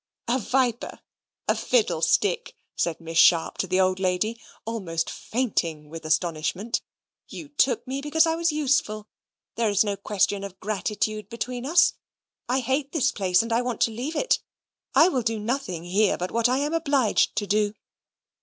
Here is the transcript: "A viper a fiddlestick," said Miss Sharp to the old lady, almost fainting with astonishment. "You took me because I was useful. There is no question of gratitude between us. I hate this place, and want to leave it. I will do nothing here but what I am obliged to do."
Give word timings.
"A 0.27 0.39
viper 0.39 1.01
a 1.47 1.53
fiddlestick," 1.53 2.55
said 2.75 2.99
Miss 2.99 3.19
Sharp 3.19 3.59
to 3.59 3.67
the 3.67 3.79
old 3.79 3.99
lady, 3.99 4.41
almost 4.65 5.11
fainting 5.11 5.89
with 5.89 6.05
astonishment. 6.07 6.81
"You 7.27 7.49
took 7.49 7.87
me 7.87 8.01
because 8.01 8.25
I 8.25 8.33
was 8.33 8.51
useful. 8.51 9.07
There 9.57 9.69
is 9.69 9.83
no 9.83 9.95
question 9.95 10.43
of 10.43 10.59
gratitude 10.59 11.29
between 11.29 11.67
us. 11.67 11.93
I 12.49 12.61
hate 12.61 12.93
this 12.93 13.11
place, 13.11 13.43
and 13.43 13.51
want 13.51 13.79
to 13.81 13.91
leave 13.91 14.15
it. 14.15 14.39
I 14.95 15.07
will 15.07 15.21
do 15.21 15.37
nothing 15.39 15.83
here 15.83 16.17
but 16.17 16.31
what 16.31 16.49
I 16.49 16.57
am 16.57 16.73
obliged 16.73 17.35
to 17.35 17.45
do." 17.45 17.75